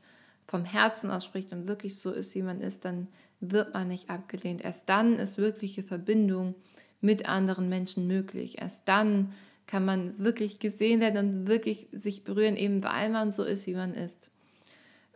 vom 0.47 0.65
Herzen 0.65 1.11
ausspricht 1.11 1.51
und 1.51 1.67
wirklich 1.67 1.97
so 1.99 2.11
ist, 2.11 2.35
wie 2.35 2.43
man 2.43 2.59
ist, 2.59 2.85
dann 2.85 3.07
wird 3.39 3.73
man 3.73 3.87
nicht 3.87 4.09
abgelehnt. 4.09 4.63
Erst 4.63 4.89
dann 4.89 5.15
ist 5.15 5.37
wirkliche 5.37 5.83
Verbindung 5.83 6.55
mit 7.03 7.27
anderen 7.27 7.69
Menschen 7.69 8.07
möglich. 8.07 8.61
Erst 8.61 8.87
dann 8.87 9.33
kann 9.67 9.85
man 9.85 10.17
wirklich 10.17 10.59
gesehen 10.59 11.01
werden 11.01 11.17
und 11.17 11.47
wirklich 11.47 11.87
sich 11.91 12.23
berühren, 12.23 12.55
eben 12.55 12.83
weil 12.83 13.09
man 13.09 13.31
so 13.31 13.43
ist, 13.43 13.67
wie 13.67 13.75
man 13.75 13.93
ist. 13.93 14.29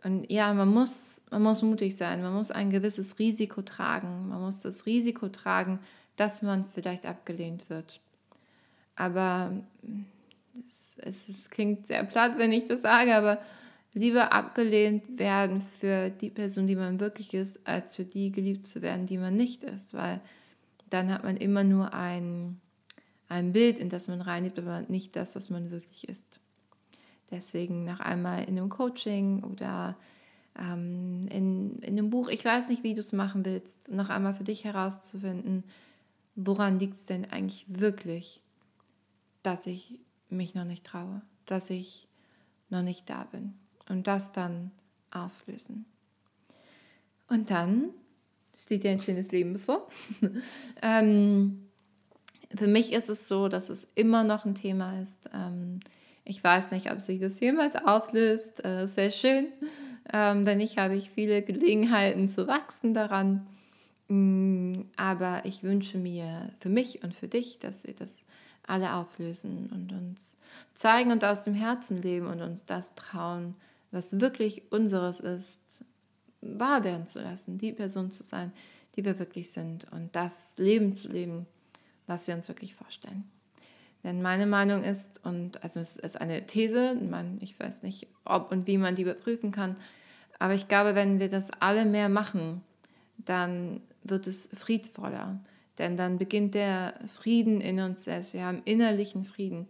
Und 0.04 0.30
ja, 0.30 0.54
man 0.54 0.68
muss, 0.68 1.22
man 1.30 1.42
muss 1.42 1.62
mutig 1.62 1.96
sein, 1.96 2.22
man 2.22 2.34
muss 2.34 2.50
ein 2.50 2.70
gewisses 2.70 3.18
Risiko 3.18 3.62
tragen. 3.62 4.28
Man 4.28 4.40
muss 4.40 4.60
das 4.60 4.86
Risiko 4.86 5.28
tragen, 5.28 5.80
dass 6.16 6.42
man 6.42 6.62
vielleicht 6.62 7.06
abgelehnt 7.06 7.68
wird. 7.68 8.00
Aber 8.94 9.52
es, 10.64 10.96
es, 11.00 11.28
es 11.28 11.50
klingt 11.50 11.86
sehr 11.86 12.04
platt, 12.04 12.38
wenn 12.38 12.52
ich 12.52 12.66
das 12.66 12.82
sage, 12.82 13.14
aber 13.14 13.38
lieber 13.92 14.32
abgelehnt 14.32 15.18
werden 15.18 15.62
für 15.80 16.10
die 16.10 16.30
Person, 16.30 16.66
die 16.66 16.76
man 16.76 17.00
wirklich 17.00 17.34
ist, 17.34 17.66
als 17.66 17.96
für 17.96 18.04
die 18.04 18.30
geliebt 18.30 18.66
zu 18.66 18.82
werden, 18.82 19.06
die 19.06 19.18
man 19.18 19.36
nicht 19.36 19.62
ist. 19.62 19.94
Weil 19.94 20.20
dann 20.90 21.12
hat 21.12 21.24
man 21.24 21.36
immer 21.36 21.64
nur 21.64 21.94
ein, 21.94 22.60
ein 23.28 23.52
Bild, 23.52 23.78
in 23.78 23.88
das 23.88 24.08
man 24.08 24.20
reinlebt, 24.20 24.58
aber 24.58 24.82
nicht 24.82 25.16
das, 25.16 25.36
was 25.36 25.50
man 25.50 25.70
wirklich 25.70 26.08
ist. 26.08 26.40
Deswegen 27.30 27.84
noch 27.84 28.00
einmal 28.00 28.44
in 28.44 28.58
einem 28.58 28.70
Coaching 28.70 29.44
oder 29.44 29.96
ähm, 30.58 31.26
in, 31.30 31.78
in 31.80 31.98
einem 31.98 32.10
Buch, 32.10 32.28
ich 32.28 32.44
weiß 32.44 32.68
nicht, 32.68 32.82
wie 32.82 32.94
du 32.94 33.00
es 33.00 33.12
machen 33.12 33.44
willst, 33.44 33.90
noch 33.90 34.08
einmal 34.08 34.34
für 34.34 34.44
dich 34.44 34.64
herauszufinden, 34.64 35.64
woran 36.34 36.78
liegt 36.78 36.94
es 36.94 37.06
denn 37.06 37.30
eigentlich 37.30 37.66
wirklich, 37.68 38.42
dass 39.42 39.66
ich 39.66 40.00
mich 40.30 40.54
noch 40.54 40.64
nicht 40.64 40.84
traue, 40.84 41.22
dass 41.46 41.70
ich 41.70 42.08
noch 42.70 42.82
nicht 42.82 43.08
da 43.08 43.24
bin. 43.24 43.54
Und 43.88 44.06
das 44.06 44.32
dann 44.32 44.70
auflösen. 45.10 45.86
Und 47.28 47.50
dann 47.50 47.90
steht 48.62 48.84
dir 48.84 48.90
ein 48.90 49.00
schönes 49.00 49.30
Leben 49.30 49.54
bevor. 49.54 49.86
ähm, 50.82 51.68
für 52.56 52.66
mich 52.66 52.92
ist 52.92 53.08
es 53.08 53.28
so, 53.28 53.48
dass 53.48 53.68
es 53.68 53.88
immer 53.94 54.24
noch 54.24 54.44
ein 54.44 54.54
Thema 54.54 55.00
ist. 55.00 55.28
Ähm, 55.34 55.80
ich 56.24 56.42
weiß 56.42 56.72
nicht, 56.72 56.90
ob 56.90 57.00
sich 57.00 57.20
das 57.20 57.40
jemals 57.40 57.76
auflöst. 57.76 58.64
Äh, 58.64 58.86
sehr 58.86 59.10
schön. 59.10 59.46
Ähm, 60.12 60.44
denn 60.44 60.60
ich 60.60 60.78
habe 60.78 60.94
ich 60.94 61.10
viele 61.10 61.42
Gelegenheiten 61.42 62.28
zu 62.28 62.46
wachsen 62.46 62.94
daran. 62.94 63.46
Mm, 64.08 64.72
aber 64.96 65.42
ich 65.44 65.62
wünsche 65.62 65.98
mir 65.98 66.50
für 66.60 66.70
mich 66.70 67.02
und 67.02 67.14
für 67.14 67.28
dich, 67.28 67.58
dass 67.58 67.86
wir 67.86 67.94
das 67.94 68.24
alle 68.66 68.94
auflösen 68.94 69.70
und 69.72 69.92
uns 69.92 70.36
zeigen 70.74 71.12
und 71.12 71.24
aus 71.24 71.44
dem 71.44 71.54
Herzen 71.54 72.02
leben 72.02 72.26
und 72.26 72.42
uns 72.42 72.66
das 72.66 72.94
trauen, 72.94 73.54
was 73.90 74.20
wirklich 74.20 74.70
unseres 74.70 75.20
ist, 75.20 75.84
wahr 76.40 76.84
werden 76.84 77.06
zu 77.06 77.20
lassen, 77.20 77.58
die 77.58 77.72
Person 77.72 78.10
zu 78.12 78.22
sein, 78.22 78.52
die 78.96 79.04
wir 79.04 79.18
wirklich 79.18 79.50
sind 79.52 79.90
und 79.92 80.14
das 80.14 80.58
Leben 80.58 80.96
zu 80.96 81.08
leben, 81.08 81.46
was 82.06 82.26
wir 82.26 82.34
uns 82.34 82.48
wirklich 82.48 82.74
vorstellen. 82.74 83.24
Denn 84.04 84.22
meine 84.22 84.46
Meinung 84.46 84.84
ist, 84.84 85.24
und 85.24 85.62
also 85.62 85.80
es 85.80 85.96
ist 85.96 86.20
eine 86.20 86.46
These, 86.46 86.96
ich 87.40 87.58
weiß 87.58 87.82
nicht, 87.82 88.06
ob 88.24 88.52
und 88.52 88.66
wie 88.66 88.78
man 88.78 88.94
die 88.94 89.02
überprüfen 89.02 89.50
kann, 89.50 89.76
aber 90.38 90.54
ich 90.54 90.68
glaube, 90.68 90.94
wenn 90.94 91.18
wir 91.18 91.28
das 91.28 91.50
alle 91.60 91.84
mehr 91.84 92.08
machen, 92.08 92.62
dann 93.16 93.80
wird 94.04 94.26
es 94.26 94.48
friedvoller. 94.56 95.40
Denn 95.78 95.96
dann 95.96 96.18
beginnt 96.18 96.54
der 96.54 96.94
Frieden 97.06 97.60
in 97.60 97.80
uns 97.80 98.04
selbst. 98.04 98.34
Wir 98.34 98.44
haben 98.44 98.62
innerlichen 98.64 99.24
Frieden. 99.24 99.66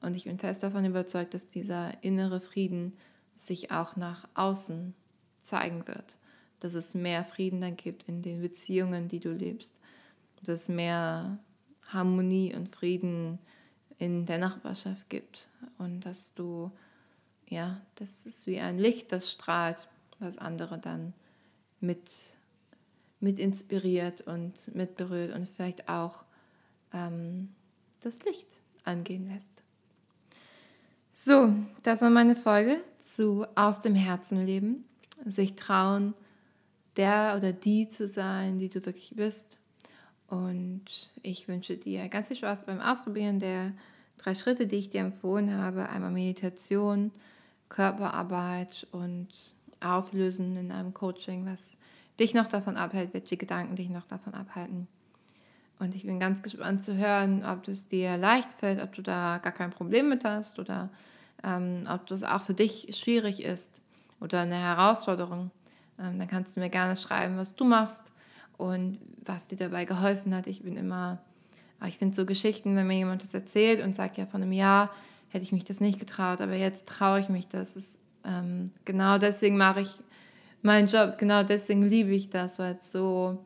Und 0.00 0.16
ich 0.16 0.24
bin 0.24 0.38
fest 0.38 0.62
davon 0.62 0.84
überzeugt, 0.84 1.34
dass 1.34 1.46
dieser 1.46 2.02
innere 2.02 2.40
Frieden 2.40 2.96
sich 3.34 3.70
auch 3.70 3.96
nach 3.96 4.28
außen 4.34 4.94
zeigen 5.42 5.86
wird. 5.86 6.16
Dass 6.60 6.74
es 6.74 6.94
mehr 6.94 7.24
Frieden 7.24 7.60
dann 7.60 7.76
gibt 7.76 8.08
in 8.08 8.22
den 8.22 8.40
Beziehungen, 8.40 9.08
die 9.08 9.20
du 9.20 9.32
lebst. 9.32 9.74
Dass 10.40 10.48
es 10.48 10.68
mehr 10.68 11.38
Harmonie 11.88 12.54
und 12.54 12.74
Frieden 12.74 13.38
in 13.98 14.26
der 14.26 14.38
Nachbarschaft 14.38 15.08
gibt 15.10 15.48
und 15.78 16.00
dass 16.00 16.34
du 16.34 16.72
ja, 17.52 17.78
das 17.96 18.24
ist 18.24 18.46
wie 18.46 18.60
ein 18.60 18.78
Licht, 18.78 19.12
das 19.12 19.30
strahlt, 19.30 19.86
was 20.18 20.38
andere 20.38 20.78
dann 20.78 21.12
mit, 21.80 22.10
mit 23.20 23.38
inspiriert 23.38 24.22
und 24.22 24.74
mit 24.74 24.96
berührt 24.96 25.34
und 25.34 25.46
vielleicht 25.46 25.88
auch 25.88 26.24
ähm, 26.94 27.54
das 28.00 28.24
Licht 28.24 28.46
angehen 28.84 29.28
lässt. 29.28 29.50
So, 31.12 31.52
das 31.82 32.00
war 32.00 32.08
meine 32.08 32.34
Folge 32.34 32.80
zu 33.00 33.46
Aus 33.54 33.80
dem 33.80 33.94
Herzen 33.94 34.46
leben. 34.46 34.86
Sich 35.24 35.54
trauen, 35.54 36.14
der 36.96 37.34
oder 37.36 37.52
die 37.52 37.88
zu 37.88 38.06
sein, 38.06 38.58
die 38.58 38.68
du 38.68 38.84
wirklich 38.84 39.12
bist. 39.14 39.58
Und 40.28 40.84
ich 41.22 41.48
wünsche 41.48 41.76
dir 41.76 42.08
ganz 42.08 42.28
viel 42.28 42.36
Spaß 42.36 42.66
beim 42.66 42.80
Ausprobieren 42.80 43.38
der 43.38 43.72
drei 44.18 44.34
Schritte, 44.34 44.66
die 44.66 44.76
ich 44.76 44.90
dir 44.90 45.00
empfohlen 45.00 45.54
habe. 45.56 45.88
Einmal 45.88 46.10
Meditation, 46.10 47.12
Körperarbeit 47.68 48.86
und 48.92 49.28
Auflösen 49.80 50.56
in 50.56 50.72
einem 50.72 50.94
Coaching, 50.94 51.44
was 51.44 51.76
dich 52.18 52.34
noch 52.34 52.46
davon 52.46 52.76
abhält, 52.76 53.14
welche 53.14 53.36
Gedanken 53.36 53.76
dich 53.76 53.90
noch 53.90 54.06
davon 54.06 54.34
abhalten. 54.34 54.86
Und 55.78 55.96
ich 55.96 56.04
bin 56.04 56.20
ganz 56.20 56.42
gespannt 56.42 56.82
zu 56.82 56.96
hören, 56.96 57.44
ob 57.44 57.66
es 57.66 57.88
dir 57.88 58.16
leicht 58.16 58.52
fällt, 58.54 58.80
ob 58.80 58.94
du 58.94 59.02
da 59.02 59.38
gar 59.38 59.52
kein 59.52 59.70
Problem 59.70 60.08
mit 60.08 60.24
hast 60.24 60.58
oder 60.58 60.90
ähm, 61.42 61.88
ob 61.90 62.06
das 62.06 62.22
auch 62.22 62.42
für 62.42 62.54
dich 62.54 62.88
schwierig 62.96 63.42
ist 63.42 63.82
oder 64.22 64.40
eine 64.40 64.56
Herausforderung. 64.56 65.50
Ähm, 65.98 66.18
dann 66.18 66.28
kannst 66.28 66.56
du 66.56 66.60
mir 66.60 66.70
gerne 66.70 66.96
schreiben, 66.96 67.36
was 67.36 67.54
du 67.54 67.64
machst 67.64 68.04
und 68.56 68.98
was 69.24 69.48
dir 69.48 69.56
dabei 69.56 69.84
geholfen 69.84 70.34
hat. 70.34 70.46
Ich 70.46 70.62
bin 70.62 70.76
immer, 70.76 71.18
ah, 71.80 71.88
ich 71.88 71.98
finde 71.98 72.14
so 72.14 72.24
Geschichten, 72.24 72.76
wenn 72.76 72.86
mir 72.86 72.96
jemand 72.96 73.22
das 73.22 73.34
erzählt 73.34 73.82
und 73.84 73.94
sagt, 73.94 74.16
ja, 74.16 74.26
vor 74.26 74.40
einem 74.40 74.52
Jahr 74.52 74.90
hätte 75.28 75.44
ich 75.44 75.52
mich 75.52 75.64
das 75.64 75.80
nicht 75.80 75.98
getraut, 75.98 76.40
aber 76.40 76.54
jetzt 76.54 76.86
traue 76.86 77.20
ich 77.20 77.28
mich 77.28 77.48
das. 77.48 77.76
Ist, 77.76 78.00
ähm, 78.24 78.70
genau 78.84 79.18
deswegen 79.18 79.56
mache 79.56 79.80
ich 79.80 79.90
meinen 80.62 80.88
Job, 80.88 81.18
genau 81.18 81.42
deswegen 81.42 81.82
liebe 81.82 82.12
ich 82.12 82.30
das, 82.30 82.58
weil 82.58 82.76
es 82.76 82.92
so, 82.92 83.44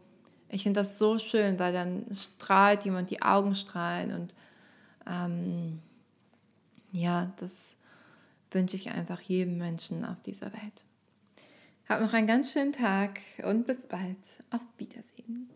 ich 0.50 0.62
finde 0.62 0.80
das 0.80 0.99
so 0.99 1.18
schön, 1.18 1.59
weil 1.59 1.73
dann 1.73 2.06
strahlt 2.12 2.85
jemand, 2.85 3.11
die 3.11 3.23
Augen 3.23 3.54
strahlen 3.54 4.14
und 4.14 4.35
ähm, 5.09 5.80
ja, 6.92 7.33
das 7.38 7.76
wünsche 8.57 8.77
ich 8.77 8.91
einfach 8.91 9.21
jedem 9.21 9.59
Menschen 9.59 10.05
auf 10.05 10.23
dieser 10.23 10.53
Welt. 10.53 10.85
Hab 11.89 12.01
noch 12.01 12.15
einen 12.15 12.27
ganz 12.27 12.53
schönen 12.53 12.73
Tag 12.73 13.21
und 13.45 13.67
bis 13.67 13.87
bald. 13.87 14.17
Auf 14.51 14.63
Wiedersehen. 14.79 15.51